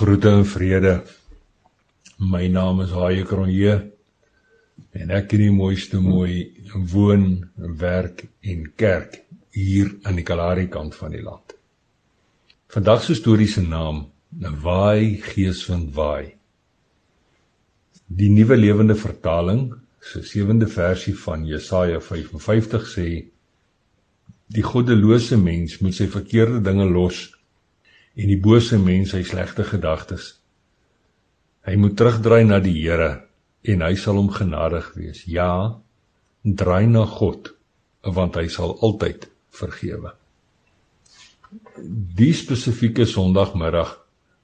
[0.00, 0.92] Groete en vrede.
[2.16, 3.72] My naam is Haie Kronje
[4.96, 6.46] en ek in die mooiste mooi
[6.88, 7.26] woon,
[7.82, 9.18] werk en kerk
[9.52, 11.52] hier aan die Kalahari kant van die land.
[12.72, 14.06] Vandag se storie se naam,
[14.62, 16.30] Waai Geeswind Waai.
[18.08, 19.66] Die Nuwe Lewende Vertaling,
[20.00, 23.06] se sewende versie van Jesaja 55 sê:
[24.48, 27.20] Die goddelose mens moet sy verkeerde dinge los
[28.20, 30.34] en die bose mens sy slegte gedagtes.
[31.64, 33.10] Hy moet terugdraai na die Here
[33.68, 35.24] en hy sal hom genadig wees.
[35.28, 35.80] Ja,
[36.44, 37.52] draai na God
[38.04, 40.14] want hy sal altyd vergewe.
[42.20, 43.96] Die spesifieke Sondagmiddag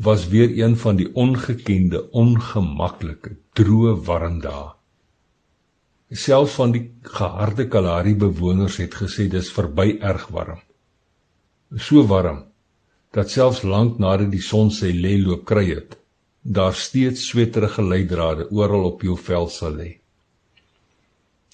[0.00, 4.68] was weer een van die ongekende, ongemaklike, droë warm dae.
[6.10, 10.62] Selfs van die geharde Kalahari bewoners het gesê dis verby erg warm.
[11.78, 12.49] So warm
[13.10, 15.96] dat selfs lank nadat die son sy lê loop kry het,
[16.42, 19.90] daar steeds sweterige leidrade oral op jou vel sal lê.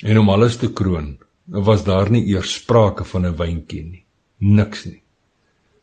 [0.05, 4.05] En om alles te kroon, was daar nie eers sprake van 'n wyntjie nie,
[4.39, 5.03] niks nie.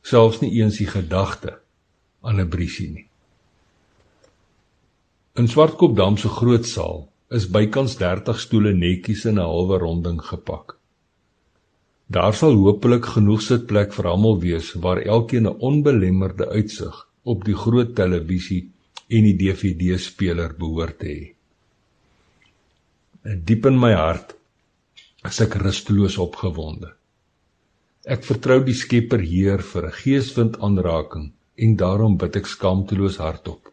[0.03, 1.59] Selfs nie eens die gedagte
[2.21, 3.07] aan 'n briesie nie.
[5.35, 10.77] In Swartkopdam se groot saal is bykans 30 stoele netjies in 'n halwe ronding gepak.
[12.13, 16.95] Daar sal hopelik genoeg sitplek vir almal wees waar elkeen 'n onbelemmerde uitsig
[17.33, 18.59] op die groot televisie
[19.07, 21.23] en die DVD-speler behoort te hê.
[23.47, 24.35] Diep in my hart
[25.29, 26.91] is ek rusteloos opgewonde.
[28.05, 33.71] Ek vertrou die Skepper Heer vir 'n geeswind aanraking en daarom bid ek skaamteloos hardop.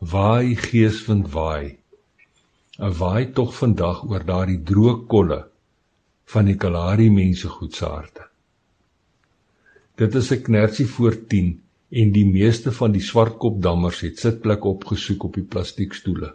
[0.00, 1.76] Waai geeswind waai.
[2.78, 5.50] 'n Waai tog vandag oor daardie droë kolle
[6.30, 8.26] van die Kalahari mense goed se harte.
[9.96, 15.24] Dit is 'n knersie voor 10 en die meeste van die swartkopdammers het sitplek opgesoek
[15.24, 16.34] op die plastiekstoele.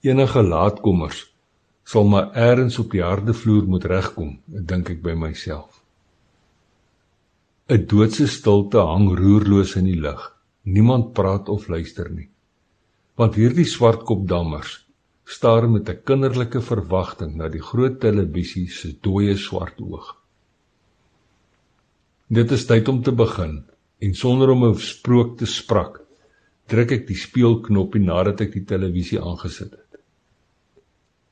[0.00, 1.32] Enige laatkommers
[1.84, 5.82] sal maar eers op die harde vloer moet regkom, dink ek by myself.
[7.68, 10.36] 'n Doodse stilte hang roerloos in die lug.
[10.62, 12.28] Niemand praat of luister nie.
[13.14, 14.87] Want hierdie swartkopdammers
[15.28, 20.16] staar met 'n kinderlike verwagting na die groot televisie se dooie swart oog.
[22.28, 23.64] Dit is tyd om te begin
[23.98, 26.00] en sonder om 'n sprook te sprak,
[26.66, 30.00] druk ek die speelknoppie nadat ek die televisie aangesit het.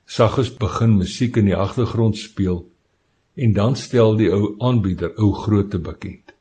[0.07, 2.69] Saggies begin musiek in die agtergrond speel
[3.35, 6.33] en dan stel die ou aanbieder ou groote bekend.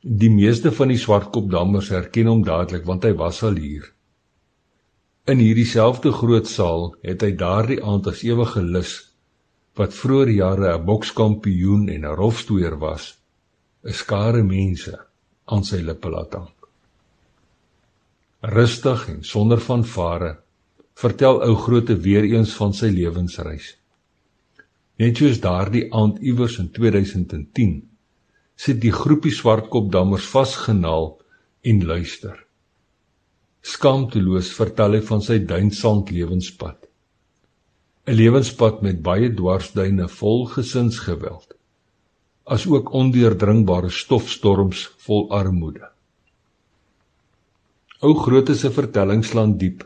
[0.00, 3.95] Die meeste van die swartkopdammers herken hom dadelik want hy was al hier.
[5.26, 8.92] In hierdie selfde groot saal het hy daardie aand as ewige lus
[9.74, 13.18] wat vroeër jare 'n bokskampioen en 'n rolstoeier was,
[13.82, 14.94] 'n skare mense
[15.50, 16.54] aan sy lippe laat hang.
[18.54, 20.32] Rustig en sonder vanvare
[20.94, 23.74] vertel ou groote weer eens van sy lewensreis.
[24.98, 27.82] Net soos daardie aand iewers in 2010
[28.54, 31.18] sit die groepie swartkopdammers vasgenaal
[31.62, 32.45] en luister.
[33.66, 36.76] Skaamteloos vertel hy van sy duinsand lewenspad.
[38.06, 41.56] 'n Lewenspad met baie dwarsduine vol gesinsgeweld,
[42.56, 45.88] asook ondeurdringbare stofstorms vol armoede.
[48.06, 49.82] Ou Groot se vertelling slaan diep,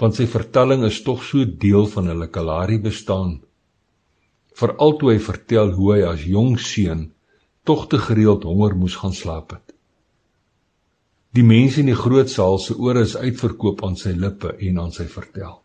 [0.00, 3.36] want sy vertelling is tog so deel van hulle Kalahari bestaan.
[4.56, 7.10] Veral toe hy vertel hoe hy as jong seun
[7.68, 9.63] tog te gereeld honger moes gaan slaap het.
[11.34, 14.92] Die mense in die groot saal se ore is uitverkoop aan sy lippe en aan
[14.94, 15.56] sy vertel.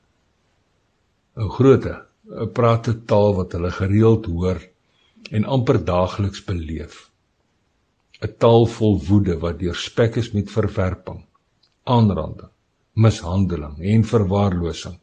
[1.37, 1.93] 'n Groote,
[2.25, 4.63] 'n prate taal wat hulle gereeld hoor
[5.31, 7.11] en amper daagliks beleef.
[8.21, 11.21] 'n Taal vol woede wat deurspek is met verwerping,
[11.83, 12.49] aanranding,
[12.93, 14.97] mishandeling en verwaarlosing,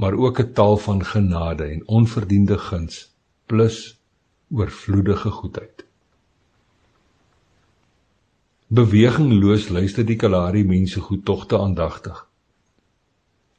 [0.00, 3.12] maar ook 'n taal van genade en onverdiende guns
[3.46, 4.00] plus
[4.50, 5.85] oorvloedige goedheid.
[8.68, 12.16] Bewegingloos luister die Kalahari mense goed togte aandagtig.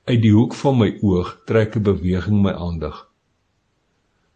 [0.03, 3.07] Uit die hoek van my oog trek 'n beweging my aandag.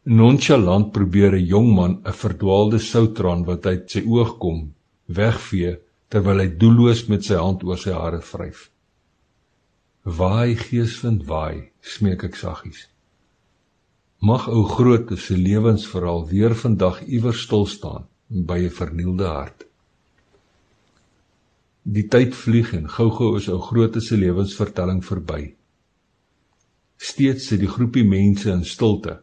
[0.04, 4.74] Nonchalant probeer 'n jong man 'n verdwaalde soutraan wat uit sy oog kom,
[5.07, 5.74] wegvee
[6.07, 8.72] terwyl hy doelloos met sy hand oor sy hare vryf.
[10.04, 12.88] Waai geeswind waai, smeek ek saggies.
[14.22, 19.70] Mag ou groot se lewensverhaal weer vandag iewers stil staan by 'n vernielde hart.
[21.92, 25.42] Die tyd vlieg en gou-gou is ou groote se lewensvertelling verby.
[27.02, 29.18] Steeds sit die groepie mense in stilte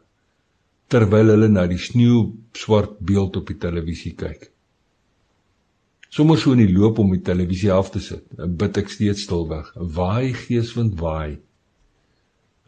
[0.89, 2.21] terwyl hulle na die sneeu
[2.57, 4.49] swart beeld op die televisie kyk.
[6.09, 9.69] Sommers so in die loop om die televisie af te sit, bid ek steeds stilweg.
[9.77, 11.37] Waai geeswind waai.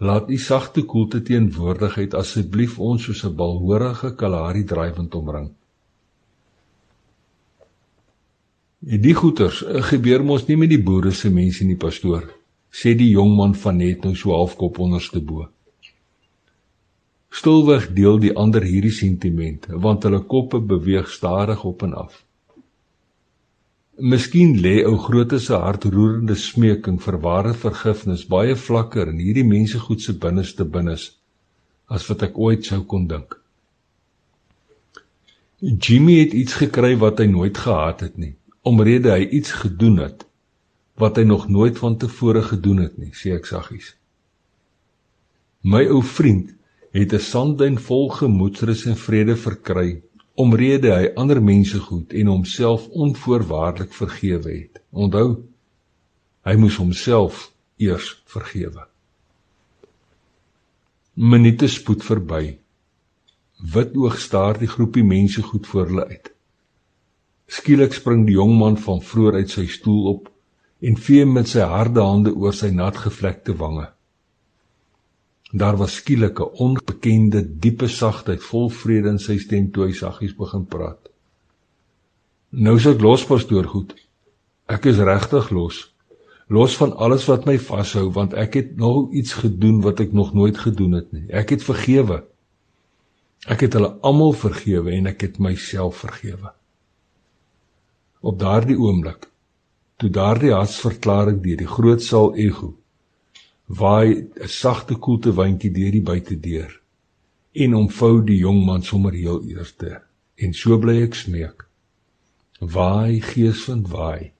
[0.04, 5.48] Laat u sagte koelte teenwoordigheid asseblief ons soos 'n balhorige Kalahari drywind omring.
[8.80, 12.24] En die goeters eh, gebeur mos nie met die boere se mense nie, pastoor,
[12.72, 15.48] sê die jong man van net nou so halfkop onderste bo.
[17.30, 22.24] Stilweg deel die ander hierdie sentiment, want hulle koppe beweeg stadig op en af.
[24.00, 29.78] Miskien lê ou groote se hartroerende smeking vir ware vergifnis baie vlakker in hierdie mense
[29.78, 31.10] goed se binneste binnes
[31.90, 33.36] as wat ek ooit sou kon dink.
[35.60, 38.32] Jimmy het iets gekry wat hy nooit gehad het nie,
[38.62, 40.26] omrede hy iets gedoen het
[41.00, 43.94] wat hy nog nooit van tevore gedoen het nie, sê ek saggies.
[45.64, 46.52] My ou vriend
[46.92, 50.02] het 'n sandduin vol gemoedsrus en vrede verkry
[50.40, 54.80] omrede hy ander mense goed en homself onvoorwaardelik vergewe het.
[54.90, 55.44] Onthou,
[56.46, 58.86] hy moes homself eers vergewe.
[61.14, 62.58] Minute spoed verby.
[63.74, 66.30] Wit oog staar die groepie mense goed voor hulle uit.
[67.50, 70.28] Skielik spring die jong man van vroeër uit sy stoel op
[70.86, 73.88] en vee met sy harde hande oor sy natgevlekte wange.
[75.52, 80.36] Daar was skielik 'n onbekende diepe sagtheid vol vrede in sy stem toe hy saggies
[80.36, 81.10] begin praat.
[82.50, 83.94] Nou is ek los pastoor goed.
[84.68, 85.94] Ek is regtig los.
[86.48, 90.34] Los van alles wat my vashou want ek het nog iets gedoen wat ek nog
[90.34, 91.26] nooit gedoen het nie.
[91.28, 92.24] Ek het vergewe.
[93.46, 96.54] Ek het hulle almal vergewe en ek het myself vergewe.
[98.20, 99.28] Op daardie oomblik
[99.96, 102.74] toe daardie hartsverklaring deur die groot saal ego
[103.80, 106.80] waai 'n sagte koelte windjie deur die buitedeur
[107.52, 110.02] en omvou die jong man sommer heel eerste.
[110.36, 111.66] En so bly ek smeek.
[112.60, 114.32] Waai gees van waai.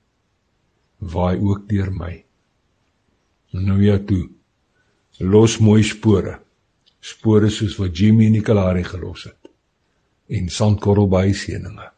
[0.98, 2.24] Waai ook deur my.
[3.52, 4.28] Nou ja toe.
[5.18, 6.38] Los mooi spore.
[7.00, 9.50] Spore soos wat Jimmy en Nicolari gelos het.
[10.28, 11.90] En sandkorrel by seëninge